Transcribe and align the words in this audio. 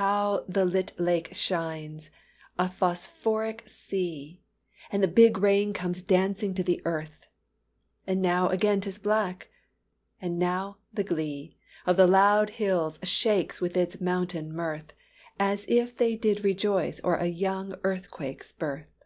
How 0.00 0.46
the 0.48 0.64
lit 0.64 0.98
lake 0.98 1.34
shines, 1.34 2.08
a 2.58 2.66
phosphoric 2.66 3.68
sea, 3.68 4.40
And 4.90 5.02
the 5.02 5.06
big 5.06 5.36
rain 5.36 5.74
comes 5.74 6.00
dancing 6.00 6.54
to 6.54 6.62
the 6.62 6.80
earth! 6.86 7.26
And 8.06 8.22
now 8.22 8.48
again 8.48 8.80
'tis 8.80 8.98
black 8.98 9.48
and 10.18 10.38
now, 10.38 10.78
the 10.94 11.04
glee, 11.04 11.58
Of 11.84 11.98
the 11.98 12.06
loud 12.06 12.48
hills 12.56 12.98
shakes 13.02 13.60
with 13.60 13.76
its 13.76 14.00
mountain 14.00 14.50
mirth, 14.50 14.94
As 15.38 15.66
if 15.68 15.94
they 15.94 16.16
did 16.16 16.42
rejoice 16.42 17.04
o'er 17.04 17.16
a 17.16 17.26
young 17.26 17.74
earthquake's 17.84 18.54
birth." 18.54 19.02